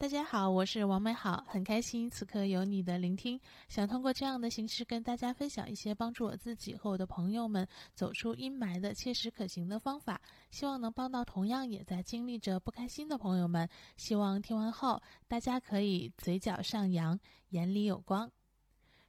[0.00, 3.38] 大家好，我是王美好，很开心此刻有你的聆听。
[3.68, 10.20] 想通过这样的形式跟大家分享一些帮助我自己和我的朋友们走出阴霾的切实可行的方法，
[10.52, 13.68] 希望能帮到同样也在经历着不开心的朋友们。
[13.96, 17.18] 希望听完后大家可以嘴角上扬，
[17.48, 18.30] 眼里有光。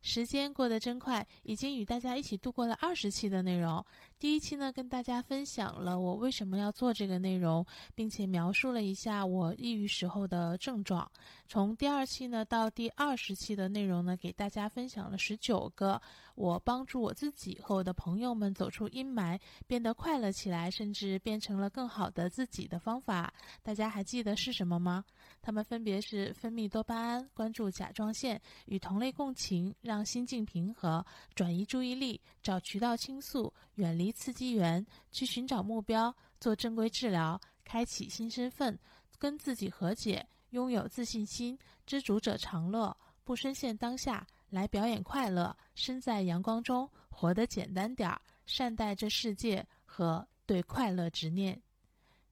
[0.02, 3.86] 时间过得真快，已经与大家一起度过了二十期的内容。
[4.20, 7.66] 第一期呢，跟大家分享了我为什么要做这个内容，
[7.96, 11.10] 并且描述了一下我抑郁时候的症状。
[11.48, 16.00] 从第二期呢到第二十期的内容呢，给大家分享了十九个
[16.36, 23.34] 我帮助我自己和我的朋友们走出阴霾，变得快乐起来，甚至变成了更好的自己的方法。
[23.64, 25.02] 大家还记得是什么吗？
[25.42, 29.74] 它们分别是分泌多巴胺、关注甲状腺、与同类共情。
[29.82, 38.78] 让心境平和，转移注意力，找渠道倾诉，远离一刺激源，去寻找目标，做正规治疗，开启新身份，
[39.20, 51.62] 跟自己和解，拥有自信心，知足者常乐，不深陷当下，来表演快乐，身在阳光中，活得简单点儿，善待这世界和对快乐执念。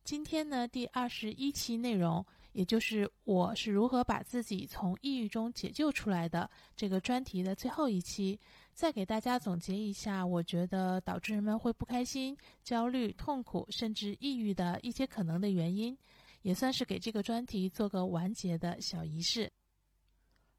[0.03, 2.25] 今天呢，第二十一期内容。
[2.53, 8.39] 也就是我是如何把自己从抑郁中解救出来的这个专题的最后一期，
[8.77, 15.97] 再给大家总结一下，我觉得导致人们会不开心、焦虑、痛苦，甚至抑郁的一些可能的原因，
[16.43, 19.51] 也算是给这个专题做个完结的小仪式。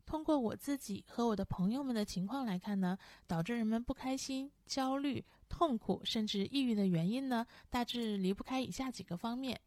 [0.04, 9.60] 通过我自己和我的朋友们的情况来看呢，导致人们不开心、焦虑、痛苦，甚至抑郁的原因呢，大致离不开以下几个方面。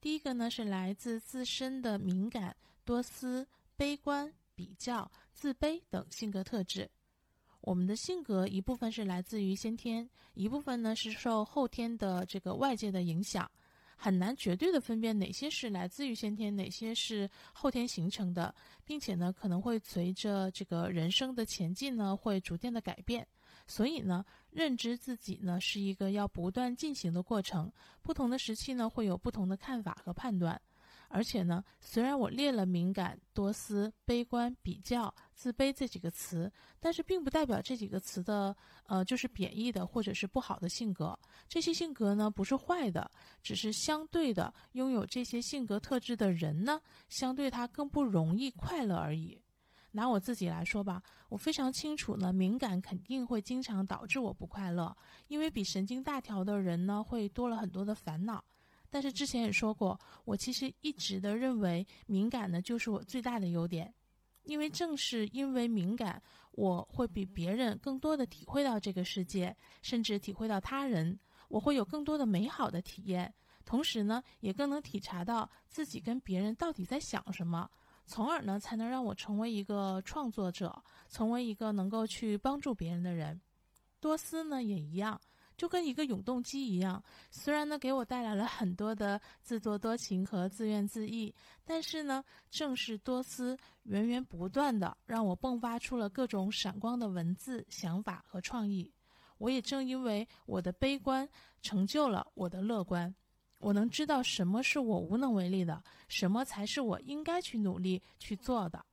[0.00, 3.44] 第一个呢是来自自身的敏感、多思、
[3.76, 6.88] 悲观、比较、自卑等性格特质。
[7.66, 13.50] 我们的性格一部分是来自于先天，一部分呢是受后天的这个外界的影响，
[13.96, 23.26] 很难绝对的分辨哪些是来自于先天，哪些是后天形成的，并且呢可能会随着这个人生的前进呢会逐渐的改变。
[23.66, 27.68] 所以呢，认知自己呢是一个要不断进行的过程。
[28.00, 30.60] 不同的时期呢，会有不同的看法和判断。
[31.08, 36.50] 而且呢，虽然我列了敏感、多思、悲观、比较、自卑这几个词，
[36.80, 41.18] 但是并不代表这几个词的呃就是贬义的或者是不好的性格。
[41.48, 43.10] 这些性格呢不是坏的，
[43.42, 49.40] 只是相对的拥有这些性格特质的人呢，相对他更不容易快乐而已。
[49.92, 54.94] 拿我自己来说吧，我非常清楚呢，敏感肯定会经常导致我不快乐，
[55.28, 58.44] 因为比神经大条的人呢会多了很多的烦恼。
[58.90, 63.92] 但是之前也说过，我其实一直的认为敏感呢就是我最大的优点，
[64.44, 73.32] 因为正是因为敏感，我会比别人更多的体会到这个世界，甚至体会到他人，我会有更多的美好的体验，
[73.64, 77.68] 同时呢也更能体察到自己跟别人到底在想什么。
[78.08, 83.40] 从而呢，才能让我成为一个创作者，成为一个能够去帮助别人的人。
[83.98, 85.20] 多思呢也一样，
[85.56, 91.32] 就跟一个永动机一样，虽然呢给我带来了很多的自作多情和自怨自艾，
[91.64, 98.92] 但是呢，正是多思源源不断的让我迸发出了各种闪光的文字、想法和创意。
[99.38, 101.28] 我也正因为我的悲观，
[101.60, 103.14] 成就了我的乐观。
[103.58, 108.84] 我能知道什么是我无能为力的，什么才是我应该去努力去做的，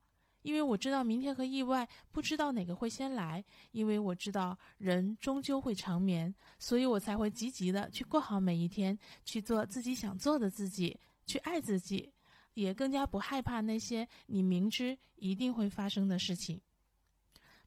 [0.44, 10.96] 因为我知道明天和意外不知道哪个会先来，因为我知道人终究会长眠，所以我才会积极的去过好每一天，去做自己想做的自己，
[11.26, 12.12] 去爱自己，
[12.52, 16.60] 也更加不害怕那些你明知一定会发生的事情。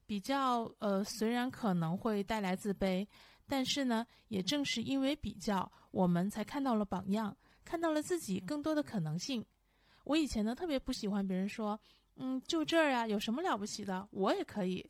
[0.05, 3.05] 比较呃，虽然可能会带来自卑。
[3.49, 7.33] 但是呢，也正是因为比较，我们才看到了榜样，
[7.63, 9.41] 看到了自己更多的可能性。
[10.03, 11.79] 我以前呢，特别不喜欢别人说，
[12.17, 14.85] 嗯，就这儿呀，有什么了不起的，我也可以。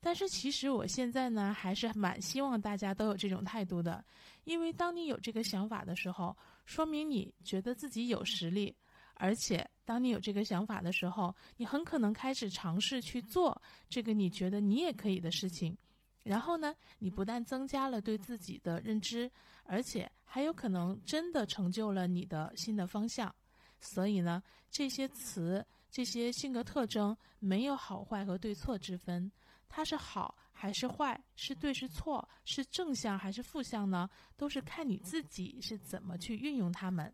[0.00, 4.02] 但是其实我现在呢，还是蛮希望大家都有这种态度的，
[4.44, 8.74] 因为当你有这个想法的时候，说明你觉得自己有实力，
[9.14, 13.60] 而且当你有这个想法的时候，你很可能开始尝试去做
[13.90, 15.76] 这个你觉得你也可以的事情。
[16.22, 19.30] 然后呢，你不但增加了对自己的认知，
[19.64, 23.34] 而且还有可能真的成就了你的新的方向。
[23.80, 29.30] 所以呢，这些词、这些性格特征没有好坏和对错之分，
[29.68, 34.08] 它是好还是坏，是对是错，是正向还是负向呢？
[34.36, 37.12] 都是看你自己是怎么去运用它们。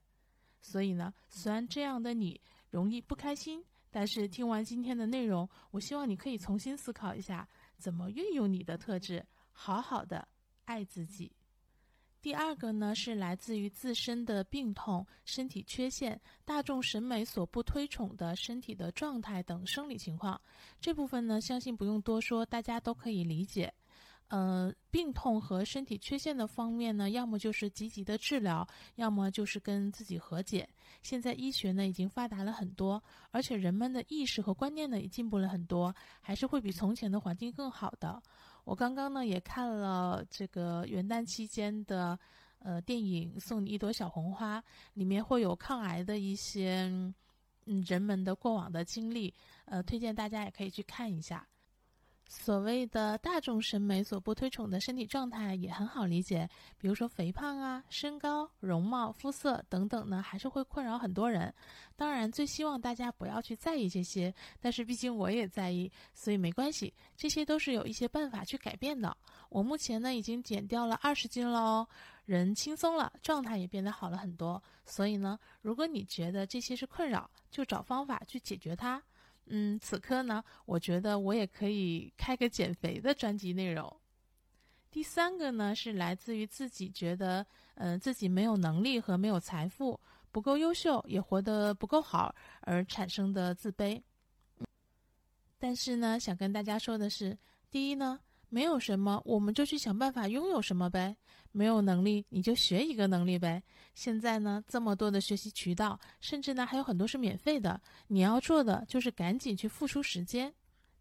[0.61, 2.41] 所以呢，虽然这样的你
[2.71, 7.49] 容易不开心，但是听完今天的内容，我希望你可以重新思考一下。
[7.79, 10.27] 怎么运用你的特质，好好的
[10.65, 11.31] 爱自己？
[12.27, 20.41] 第二个呢是来自于自身的病痛、身体缺陷、大众审美所不推崇的身体的状态等生理情况。
[20.81, 23.73] 这部分呢，相信不用多说，大家都可以理解。
[24.27, 30.69] 呃，病痛和身体缺陷的方面呢，要么就是积极的治疗，要么就是跟自己和解。
[31.05, 33.01] 现在医学呢已经发达了很多，
[33.31, 38.21] 而且人们的意识和观念呢也进步了很多，还是会比从前的环境更好的。
[38.67, 42.19] 我刚刚呢也看了这个元旦期间的
[42.59, 44.61] 呃电影《送你一朵小红花》，
[44.95, 46.81] 里面会有抗癌的一些
[47.67, 49.33] 嗯人们的过往的经历，
[49.67, 51.47] 呃，推荐大家也可以去看一下。
[52.29, 61.55] 所谓的大众审美所不推崇的身体状态也很好理解，比如说肥胖啊、身高、容貌、肤色等等呢，还是会困扰很多人。
[61.95, 69.17] 当然，最希望大家不要去在意这些，但是毕竟我也在意，所以没关系，这些都是有一些办法去改变的。
[69.49, 71.89] 我目前呢已经减掉了二十斤了哦，
[72.25, 74.61] 人轻松了，状态也变得好了很多。
[74.85, 79.01] 所以呢，如果你觉得这些是困扰，就找方法去解决它。
[79.47, 83.95] 嗯，此刻呢，我觉得我也可以开个减肥的专辑内容。
[84.91, 89.99] 第三个呢，是来自于自己觉得，嗯，自己没有能力和没有财富，
[90.33, 94.03] 不够优秀，也活得不够好而产生的自卑。
[95.59, 97.37] 但是呢，想跟大家说的是，
[97.71, 98.21] 第一呢。
[98.49, 101.17] 没有什么，我们就去想办法拥有什么呗。
[101.53, 103.63] 没有能力，你就学一个能力呗。
[103.95, 107.81] 现在呢，这么多的学习渠道，甚至呢还有很多是免费的。
[108.09, 110.53] 你要做的就是赶紧去付出时间。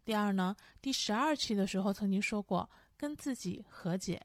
[0.02, 4.24] 第二呢，第十二期的时候曾经说过，跟自己和解，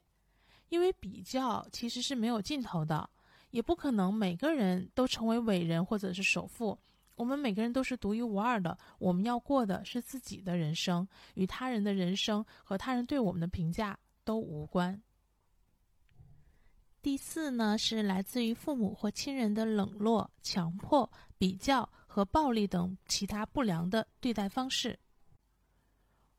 [0.70, 3.10] 因为比较其实是没有尽头的，
[3.50, 6.78] 也不可能每个人都成为伟人或者是首富。
[7.14, 15.00] 我们每个人都是独一无二的，我们要过的是自己的人生，与他人的人生和他人对我们的评价都无关。
[17.00, 24.98] 第四呢，是来自于父母或亲人的冷落、强迫、比较和暴力等其他不良的对待方式。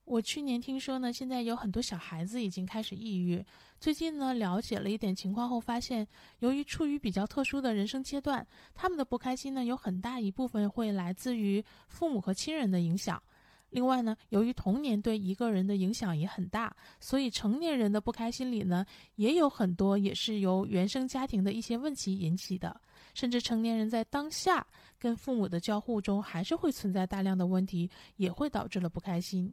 [0.06, 3.44] 我去年听说呢，现在有很多小孩子已经开始抑郁。
[3.80, 6.06] 最近呢，了解了一点情况后，发现
[6.40, 13.22] 由于处于比较特殊的人生阶段，他们的不开心呢，有很大一部分会来自于父母和亲人的影响。
[13.70, 18.86] 另外呢，由于童年对一个人的影响也很大，所以成年人的不开心里呢，
[19.16, 22.80] 也有很多也是由原生家庭的一些问题引起的。
[23.16, 24.66] 甚至成年人在当下
[25.00, 29.52] 跟父母的交互中，还是会存在大量的问题，也会导致了不开心。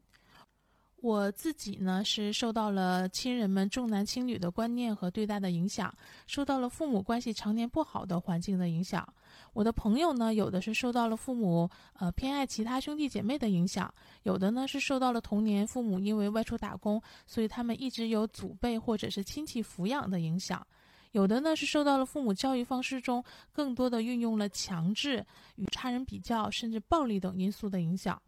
[1.03, 5.93] 我自己呢是受到了亲人们重男轻女的观念和对待的影响，
[6.27, 9.07] 受到了父母关系常年不好的环境的影响。
[9.55, 13.93] 我的朋友呢，有的是受到了父母呃偏爱其他兄弟姐妹的影响，
[14.25, 20.65] 有的呢是受到了童年父母因为外出打工，所以他们一直有祖辈或者是亲戚抚养的影响，
[21.13, 25.25] 有的呢是受到了父母教育方式中更多的运用了强制、
[25.57, 28.21] 与他人比较甚至暴力等因素的影响。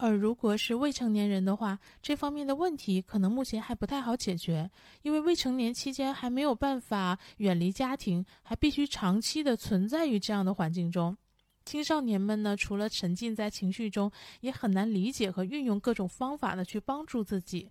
[0.00, 4.70] 而如果是未成年人的话，这方面的问题可能目前还不太好解决，
[5.02, 11.16] 因为未成年期间还没有办法远离家庭，还必须长期的存在于这样的环境中。
[11.64, 14.10] 青少年们呢，除了沉浸在情绪中，
[14.40, 17.68] 也很难理解和运用各种方法的去帮助自己，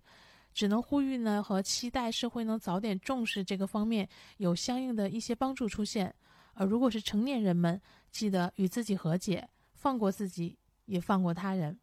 [0.52, 6.14] 只能呼吁呢和期待社会能早点重视这个方面，有相应的一些帮助出现。
[6.52, 7.80] 而如果是成年人们，
[8.10, 11.78] 记得与自己和解，放过自己，也放过他人。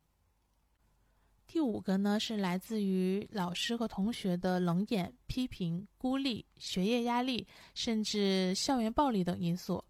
[1.47, 9.83] 第五个呢，是来自于老师和同学的冷眼、批评、孤立、学业压力，甚至校园暴力等因素。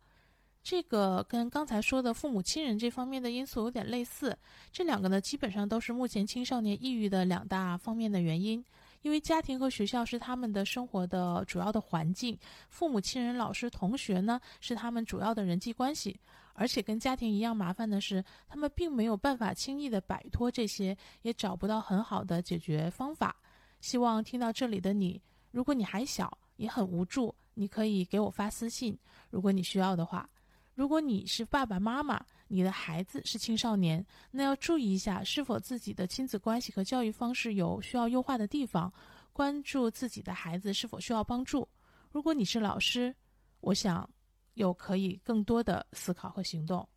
[0.62, 4.38] 这个跟刚才说的父母亲人这方面的因素有点类似。
[4.72, 8.64] 这两个呢，基本上都是目前青少年抑郁的两大方面的原因。
[9.06, 12.36] 因为家庭和学校是他们的生活的主要的环境，
[12.70, 16.20] 父母亲人、老师、同学呢，是他们主要的人际关系。
[16.56, 23.36] 而且跟家庭一样麻烦的是，他们并没有办法轻易的摆脱这些，也找不到很好的解决方法。
[23.80, 25.22] 希望听到这里的你，
[25.52, 28.98] 如果你还小，也很无助，你可以给我发私信，
[29.30, 30.28] 如果你需要的话。
[30.74, 38.92] 如果你是爸爸妈妈，你的孩子是青少年，那要注意一下是否自己的亲子关系和教育方式有需要优化的地方，
[39.34, 41.68] 关注自己的孩子是否需要帮助。
[42.12, 43.16] 如果你是老师，
[43.62, 44.10] 我想。
[44.56, 46.88] 有可以更多的思考和行动，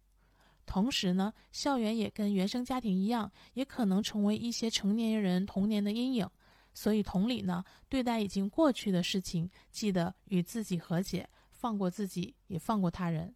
[0.65, 6.25] 同时呢，校园也跟原生家庭一样，也可能成为一些成年人童年的阴影。
[6.73, 13.35] 所以，同理呢，对待已经过去的事情，记得与自己和解，放过自己，也放过他人。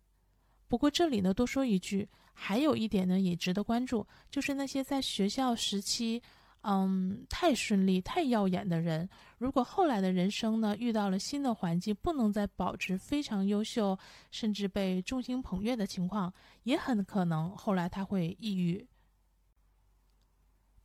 [0.72, 6.22] 不过，这里呢，多说一句，还有一点呢，也值得关注，就是那些在学校时期，
[6.62, 13.98] 嗯，太顺利、太耀眼的人，如果后来的人生呢遇到了新的环境，不能再保持非常优秀，
[14.30, 18.88] 甚至被众星捧月的情况，也很可能后来他会抑郁。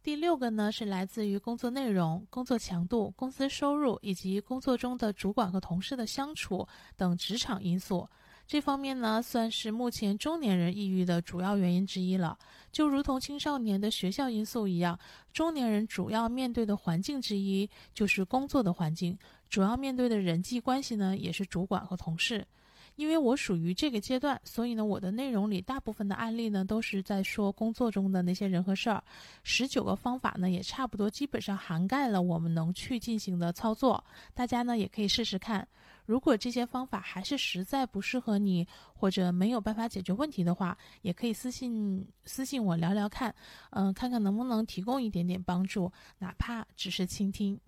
[0.03, 6.67] 第六个呢是来自于工作内容、工作强度、公司收入以及工作中的主管和同事的相处
[6.97, 8.05] 等职场因素。
[8.47, 12.37] 这方面呢，算是目前中年人抑郁的主要原因之一了。
[12.71, 14.97] 就如同青少年的学校因素一样，
[15.33, 19.17] 中年人主要面对的环境之一就是工作的环境，
[19.49, 22.47] 主要面对的人际关系呢，也是主管和同事。
[22.95, 29.03] 因为我属于这个阶段，所以呢，我的内容里大部分的案例呢，都是在说工作中的那些人和事儿。
[29.43, 34.03] 十九个方法呢，也差不多基本上涵盖了我们能去进行的操作。
[34.33, 35.67] 大家呢，也可以试试看。
[36.07, 43.35] 如果这些方法还是实在不适合你，或者没有办法解决问题的话，也可以私信私信我聊聊看，
[43.71, 47.59] 嗯，看看能不能提供一点点帮助，哪怕只是倾听。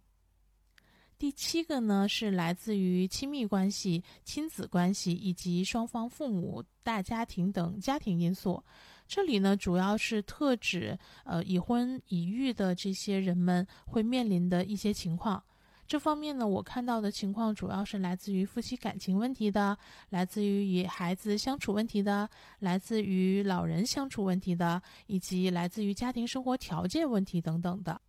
[1.17, 8.63] 第七个呢，是来自于亲密关系、亲子关系以及双方父母、大家庭等家庭因素。
[9.05, 15.43] 这里呢，主要是特指呃已婚已育的这些人们会面临的一些情况。
[15.89, 19.75] 这方面呢，我看到的情况主要是来自于夫妻感情问题的，
[20.09, 22.29] 来自于与孩子相处问题的，
[22.59, 27.99] 来自于老人相处问题的，以及来自于家庭生活条件问题等等的。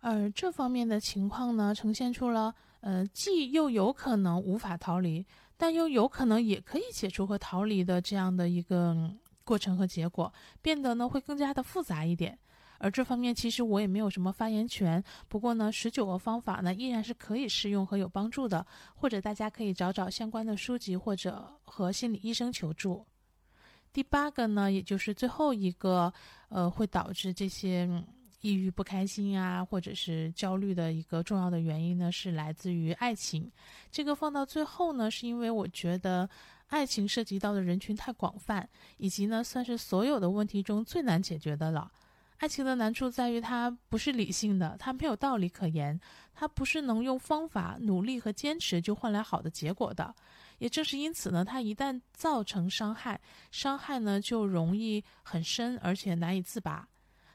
[0.00, 5.26] 而这方面的情况呢，呈现出了呃，既又有可能无法逃离，
[5.58, 8.96] 但又有可能也可以解除和逃离的这样的一个
[9.44, 10.32] 过程和结果，
[10.62, 12.38] 变得呢会更加的复杂一点。
[12.80, 15.00] 而这方面其实我也没有什么发言权。
[15.28, 23.06] 不过呢，十九个方法呢依然是可以适用和有帮助的，或者大家可以找找相关的书籍，或者和心理医生求助。
[23.92, 26.12] 第八个呢，也就是最后一个，
[26.48, 27.88] 呃，会导致这些。
[28.42, 33.52] 抑郁、不开心啊，或者是焦虑的一个重要的原因呢，是来自于爱情。
[33.92, 36.26] 这个放到最后呢，是因为我觉得
[36.68, 41.92] 爱情涉及到的人群太广泛，以及呢，算是所有的问题中最难解决的了。
[42.40, 46.00] 爱情的难处在于它不是理性的，它没有道理可言，
[46.32, 50.14] 它不是能用方法、努力和坚持就换来好的结果的。
[50.56, 53.20] 也正是因此呢，它一旦造成伤害，
[53.50, 56.88] 伤害呢就容易很深，而且难以自拔。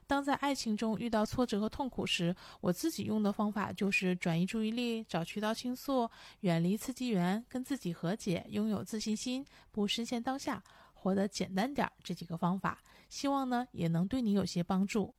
[0.07, 6.09] 当在爱情中遇到挫折和痛苦时，我自己用的方法就是转移注意力，找渠道倾诉，
[6.39, 10.63] 远离刺激源，跟自己和解，拥有自信心，不深陷当下，
[10.95, 11.93] 活得简单点儿。
[12.03, 12.83] 这几个方法，
[13.15, 15.15] 希望呢也能对你有些帮助。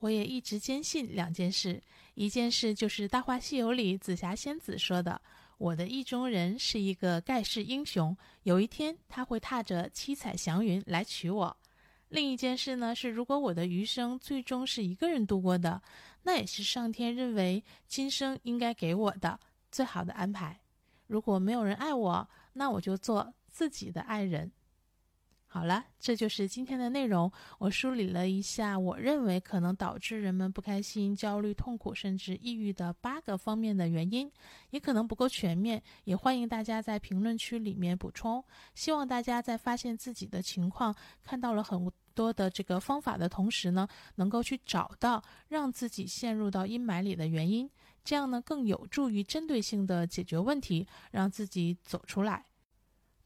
[0.00, 1.82] 我也一直坚信两件事，
[2.12, 5.18] 一件事就是《大话西游》里紫霞仙子说的
[5.56, 11.56] ：“我的意中人是一个盖世英雄，有一天他会踏着七彩祥云来娶我。”
[12.10, 15.80] 另一件事呢是，如果我的余生最终是一个人度过的，
[16.24, 19.40] 那也是上天认为今生应该给我的
[19.72, 20.60] 最好的安排。
[21.06, 24.52] 如果没有人爱我，那我就做自己的爱人。
[25.50, 27.32] 好了，这就是今天的内容。
[27.58, 34.30] 我梳理了一下，我认为可能导致人们不开心、焦虑、痛苦，甚至抑郁的八个方面的原因，
[34.70, 38.44] 也可能不够全面，也欢迎大家在评论区里面补充。
[38.74, 47.68] 希望大家在发现自己的情况，看到了很多的这个方法的同时呢，能够去找到让自己陷入到阴霾里的原因，
[48.04, 52.44] 这样呢更有助于针对性的解决问题，让自己走出来。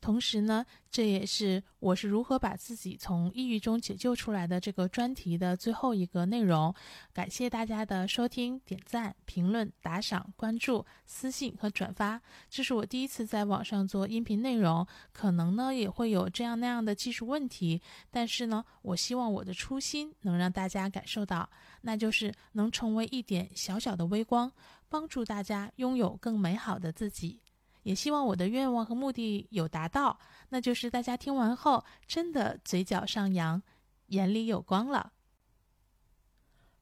[0.03, 6.75] 同时呢，这也是我是如何把自己从抑郁中解救出来的这个专题的最后一个内容。
[7.13, 12.21] 感谢大家的收听、点赞、评论、打赏、关注、私信和转发。
[12.51, 17.81] 这是我第一次在网上做音频内容，可能呢也会有这样那样的技术问题，
[18.11, 21.49] 但是呢，我希望我的初心能让大家感受到，
[21.83, 24.51] 那就是能成为一点小小的微光，
[24.89, 27.39] 帮助大家拥有更美好的自己。
[27.83, 33.63] 也希望我的愿望和目的有达到，那就是大家听完后真的嘴角上扬，
[34.07, 35.13] 眼里有光了。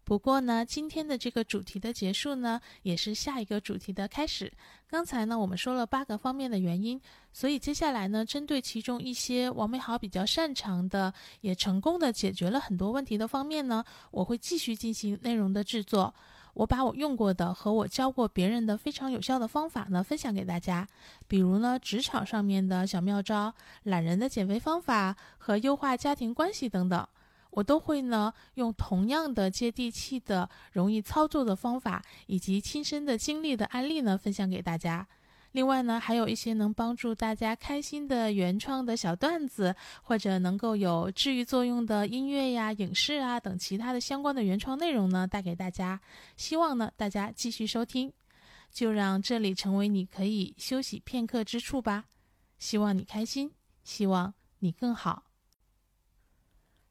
[0.03, 4.53] 不过呢，今天的这个主题的结束呢，也是下一个主题的开始。
[4.89, 7.01] 刚才呢，我们说了八个方面的原因，
[7.33, 16.13] 所以接下来呢，针对其中一些王美好比较擅长的，也成功的解决了很多问题的方面呢，我会继续进行内容的制作。
[16.55, 20.87] 我把我用过的和我教过别人的非常有效的方法呢，分享给大家。
[21.29, 23.55] 比如呢，职场上面的小妙招、
[23.85, 27.09] 懒人的减肥方法和优化家庭关系等等，
[27.51, 35.07] 我都会呢用同样的接地气的、容易操作的方法，以及亲身的经历的案例呢，分享给大家。
[35.53, 46.01] 另外呢，还有一些能帮助大家开心的原创的小段子，或者能够有治愈作用的音乐呀、影视啊等其他的相关的原创内容呢，带给大家。
[46.37, 48.13] 希望呢，大家继续收听，
[48.71, 52.05] 就让这里成为你可以休息片刻之处吧。
[52.59, 53.51] 希望你开心，
[53.83, 55.25] 希望你更好。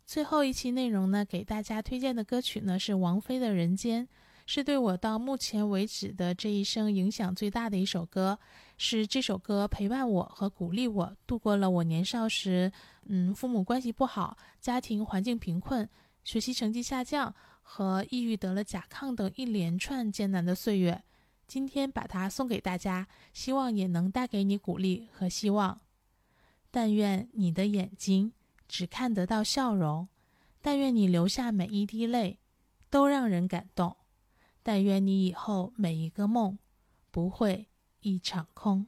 [0.06, 4.06] 最后一期内容呢，给大家推荐的歌曲呢是王菲的《人间》，
[4.52, 8.40] 是对我到目前为止的这一生影响最大的一首歌。
[8.80, 12.72] 是这首歌陪伴我和鼓励我度过了我年少时，
[13.06, 15.88] 嗯，父母关系不好，家庭环境贫困，
[16.24, 21.00] 学习成绩下降和抑郁得了甲亢等一连串艰难的岁月。
[21.46, 25.80] 今天把它送给大家，希望也能带给你鼓励和希望。
[26.72, 28.34] 但愿你的眼睛。
[28.68, 30.08] 只看得到笑容，
[30.60, 32.40] 但愿你流下每一滴泪，
[32.90, 33.96] 都让人感动。
[34.62, 36.58] 但愿你以后每一个梦，
[37.12, 37.68] 不会
[38.02, 38.88] 一场空。